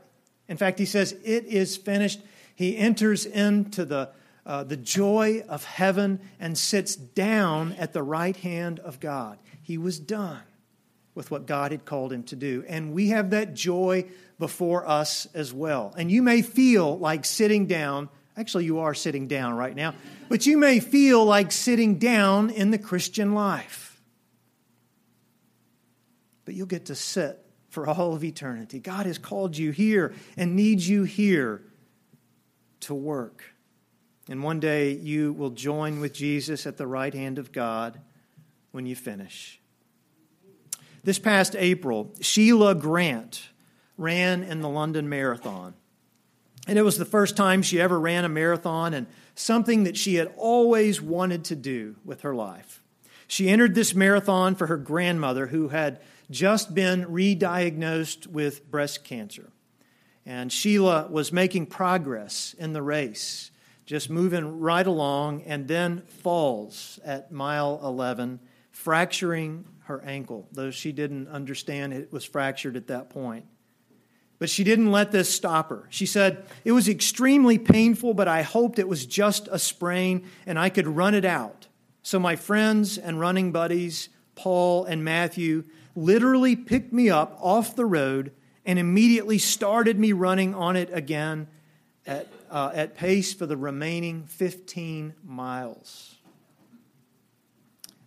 In 0.49 0.57
fact, 0.57 0.79
he 0.79 0.85
says, 0.85 1.13
It 1.25 1.47
is 1.47 1.77
finished. 1.77 2.21
He 2.55 2.77
enters 2.77 3.27
into 3.27 3.85
the, 3.85 4.11
uh, 4.47 4.65
the 4.65 4.77
joy 4.77 5.45
of 5.49 5.65
heaven 5.65 6.21
and 6.41 6.57
sits 6.57 6.97
down 6.97 7.73
at 7.73 7.93
the 7.93 8.03
right 8.03 8.37
hand 8.37 8.81
of 8.81 9.01
God. 9.01 9.39
He 9.63 9.77
was 9.77 9.99
done 9.99 10.41
with 11.15 11.31
what 11.31 11.47
God 11.47 11.73
had 11.73 11.85
called 11.85 12.13
him 12.13 12.23
to 12.25 12.37
do. 12.37 12.65
And 12.69 12.93
we 12.93 13.09
have 13.09 13.31
that 13.31 13.55
joy 13.55 14.07
before 14.39 14.87
us 14.87 15.27
as 15.35 15.53
well. 15.53 15.95
And 15.97 16.11
you 16.11 16.23
may 16.23 16.43
feel 16.43 16.97
like 16.99 17.25
sitting 17.25 17.67
down. 17.67 18.09
Actually, 18.37 18.67
you 18.67 18.81
are 18.81 18.93
sitting 18.93 19.29
down 19.29 19.55
right 19.55 19.75
now, 19.75 19.95
but 20.29 20.45
you 20.45 20.59
may 20.59 20.79
feel 20.79 21.25
like 21.25 21.51
sitting 21.51 21.99
down 21.99 22.51
in 22.51 22.71
the 22.71 22.79
Christian 22.79 23.35
life. 23.35 24.01
But 26.45 26.55
you'll 26.55 26.67
get 26.67 26.87
to 26.87 26.95
sit 26.95 27.43
for 27.71 27.89
all 27.89 28.15
of 28.15 28.23
eternity. 28.25 28.79
God 28.79 29.07
has 29.07 29.19
called 29.19 29.57
you 29.57 29.71
here 29.71 30.15
and 30.37 30.55
needs 30.55 30.89
you 30.89 31.05
here 31.05 31.63
to 32.81 32.95
work. 32.95 33.43
And 34.29 34.43
one 34.43 34.61
day 34.61 34.93
you 34.93 35.33
will 35.33 35.51
join 35.51 36.01
with 36.01 36.13
Jesus 36.13 36.67
at 36.67 36.77
the 36.77 36.87
right 36.87 37.15
hand 37.15 37.39
of 37.39 37.53
God 37.53 38.01
when 38.73 38.87
you 38.87 38.97
finish. 38.97 39.61
This 41.05 41.19
past 41.19 41.55
April, 41.57 42.13
Sheila 42.21 42.75
Grant 42.75 43.49
ran 43.97 44.43
in 44.43 44.61
the 44.61 44.69
London 44.69 45.09
Marathon. 45.09 45.75
And 46.67 46.79
it 46.79 46.83
was 46.83 46.99
the 46.99 47.05
first 47.05 47.37
time 47.37 47.63
she 47.63 47.81
ever 47.81 47.99
ran 47.99 48.25
a 48.25 48.29
marathon 48.29 48.93
and 48.93 49.07
something 49.35 49.85
that 49.85 49.97
she 49.97 50.17
had 50.17 50.33
always 50.37 51.01
wanted 51.01 51.45
to 51.45 51.57
do 51.57 51.97
with 52.05 52.23
her 52.23 52.35
life. 52.35 52.83
She 53.29 53.49
entered 53.49 53.75
this 53.75 53.95
marathon 53.95 54.55
for 54.55 54.67
her 54.67 54.77
grandmother, 54.77 55.49
who 55.49 55.69
had 55.69 56.01
just 56.31 56.75
been 56.75 57.11
re 57.11 57.35
diagnosed 57.35 58.27
with 58.27 58.69
breast 58.71 59.05
cancer. 59.05 59.51
And 60.25 60.53
Sheila 60.53 61.09
was 61.09 61.33
making 61.33 61.67
progress 61.67 62.55
in 62.59 62.73
the 62.73 62.83
race, 62.83 63.51
just 63.85 64.11
moving 64.11 64.61
right 64.61 64.87
along, 64.87 65.43
and 65.43 65.69
then 65.69 66.03
falls 66.03 66.99
at 67.05 67.31
mile 67.31 67.81
11, 67.83 68.41
fracturing 68.73 69.65
her 69.85 70.03
ankle, 70.03 70.49
though 70.51 70.73
she 70.73 70.91
didn't 70.91 71.29
understand 71.29 71.93
it 71.93 72.13
was 72.13 72.25
fractured 72.25 72.77
at 72.77 72.89
that 72.89 73.11
point. 73.11 73.45
But 74.39 74.51
she 74.51 74.65
didn't 74.65 74.93
let 74.93 75.13
this 75.13 75.33
stop 75.33 75.71
her. 75.71 75.87
She 75.89 76.05
said, 76.05 76.45
It 76.65 76.73
was 76.73 76.89
extremely 76.89 77.59
painful, 77.59 78.13
but 78.13 78.29
I 78.29 78.43
hoped 78.43 78.79
it 78.79 78.89
was 78.89 79.07
just 79.07 79.49
a 79.51 79.59
sprain 79.59 80.29
and 80.45 80.59
I 80.59 80.69
could 80.69 80.87
run 80.87 81.15
it 81.15 81.25
out. 81.25 81.69
So 82.03 82.19
my 82.19 82.37
friends 82.37 82.99
and 82.99 83.19
running 83.19 83.51
buddies, 83.51 84.11
Paul 84.35 84.85
and 84.85 85.03
Matthew, 85.03 85.65
literally 85.95 86.55
picked 86.55 86.93
me 86.93 87.09
up 87.09 87.37
off 87.41 87.75
the 87.75 87.87
road 87.87 88.33
and 88.67 88.79
immediately 88.79 89.39
started 89.39 89.99
me 89.99 90.13
running 90.13 90.55
on 90.55 90.77
it 90.77 90.91
again 90.93 91.49
at, 92.07 92.29
uh, 92.51 92.71
at 92.75 92.95
pace 92.95 93.33
for 93.33 93.47
the 93.47 93.57
remaining 93.57 94.25
15 94.27 95.15
miles. 95.25 96.17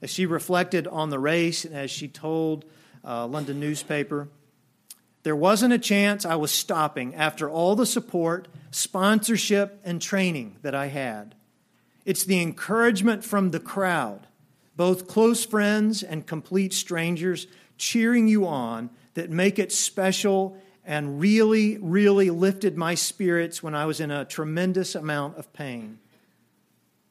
As 0.01 0.09
she 0.09 0.25
reflected 0.25 0.87
on 0.87 1.09
the 1.09 1.19
race 1.19 1.65
and 1.65 1.75
as 1.75 1.89
she 1.89 2.07
told 2.07 2.65
a 3.03 3.25
London 3.25 3.59
newspaper, 3.59 4.29
there 5.29 5.35
wasn't 5.35 5.71
a 5.71 5.77
chance 5.77 6.25
I 6.25 6.37
was 6.37 6.49
stopping 6.49 7.13
after 7.13 7.47
all 7.47 7.75
the 7.75 7.85
support, 7.85 8.47
sponsorship, 8.71 9.79
and 9.83 10.01
training 10.01 10.55
that 10.63 10.73
I 10.73 10.87
had. 10.87 11.35
It's 12.03 12.23
the 12.23 12.41
encouragement 12.41 13.23
from 13.23 13.51
the 13.51 13.59
crowd, 13.59 14.25
both 14.75 15.07
close 15.07 15.45
friends 15.45 16.01
and 16.01 16.25
complete 16.25 16.73
strangers, 16.73 17.45
cheering 17.77 18.27
you 18.27 18.47
on 18.47 18.89
that 19.13 19.29
make 19.29 19.59
it 19.59 19.71
special 19.71 20.57
and 20.83 21.19
really, 21.19 21.77
really 21.77 22.31
lifted 22.31 22.75
my 22.75 22.95
spirits 22.95 23.61
when 23.61 23.75
I 23.75 23.85
was 23.85 23.99
in 23.99 24.09
a 24.09 24.25
tremendous 24.25 24.95
amount 24.95 25.37
of 25.37 25.53
pain. 25.53 25.99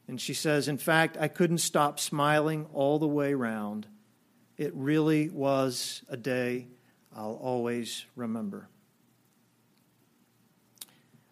And 0.09 0.19
she 0.19 0.33
says, 0.33 0.67
In 0.67 0.77
fact, 0.77 1.15
I 1.17 1.29
couldn't 1.29 1.59
stop 1.59 2.01
smiling 2.01 2.65
all 2.73 2.99
the 2.99 3.07
way 3.07 3.33
round. 3.33 3.87
It 4.57 4.73
really 4.75 5.29
was 5.29 6.01
a 6.09 6.17
day 6.17 6.67
I'll 7.15 7.39
always 7.41 8.05
remember. 8.15 8.67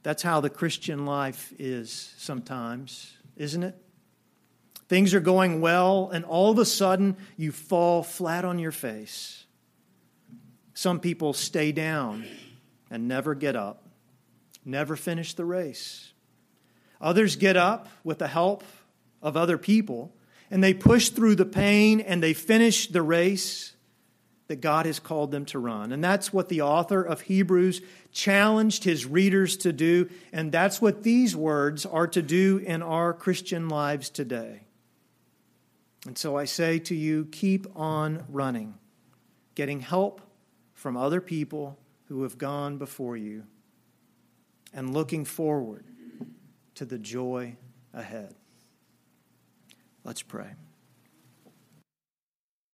That's 0.03 0.23
how 0.23 0.39
the 0.41 0.49
Christian 0.49 1.05
life 1.05 1.53
is 1.59 2.13
sometimes, 2.17 3.13
isn't 3.35 3.63
it? 3.63 3.75
Things 4.87 5.13
are 5.13 5.19
going 5.19 5.59
well, 5.59 6.09
and 6.13 6.23
all 6.23 6.51
of 6.51 6.59
a 6.59 6.65
sudden 6.65 7.17
you 7.35 7.51
fall 7.51 8.03
flat 8.03 8.45
on 8.45 8.57
your 8.57 8.71
face. 8.71 9.45
Some 10.73 10.99
people 10.99 11.33
stay 11.33 11.71
down 11.71 12.25
and 12.89 13.07
never 13.07 13.35
get 13.35 13.55
up, 13.55 13.83
never 14.63 14.95
finish 14.95 15.33
the 15.33 15.43
race. 15.43 16.13
Others 17.01 17.35
get 17.35 17.57
up 17.57 17.89
with 18.03 18.19
the 18.19 18.27
help 18.27 18.63
of 19.21 19.35
other 19.35 19.57
people 19.57 20.13
and 20.49 20.63
they 20.63 20.73
push 20.73 21.09
through 21.09 21.35
the 21.35 21.45
pain 21.45 21.99
and 21.99 22.23
they 22.23 22.33
finish 22.33 22.87
the 22.87 23.01
race 23.01 23.73
that 24.47 24.61
God 24.61 24.85
has 24.85 24.99
called 24.99 25.31
them 25.31 25.45
to 25.45 25.59
run. 25.59 25.91
And 25.91 26.03
that's 26.03 26.31
what 26.31 26.49
the 26.49 26.61
author 26.61 27.01
of 27.01 27.21
Hebrews 27.21 27.81
challenged 28.11 28.83
his 28.83 29.05
readers 29.05 29.57
to 29.57 29.73
do, 29.73 30.09
and 30.31 30.51
that's 30.51 30.81
what 30.81 31.03
these 31.03 31.35
words 31.35 31.85
are 31.85 32.07
to 32.07 32.21
do 32.21 32.57
in 32.57 32.81
our 32.81 33.13
Christian 33.13 33.67
lives 33.69 34.09
today. 34.09 34.61
And 36.05 36.17
so 36.17 36.37
I 36.37 36.45
say 36.45 36.79
to 36.79 36.95
you, 36.95 37.25
keep 37.25 37.67
on 37.75 38.23
running, 38.29 38.75
getting 39.55 39.81
help 39.81 40.21
from 40.73 40.95
other 40.95 41.19
people 41.19 41.77
who 42.05 42.23
have 42.23 42.37
gone 42.37 42.77
before 42.77 43.17
you, 43.17 43.43
and 44.73 44.93
looking 44.93 45.25
forward 45.25 45.85
to 46.75 46.85
the 46.85 46.97
joy 46.97 47.57
ahead. 47.93 48.33
Let's 50.05 50.21
pray. 50.21 50.51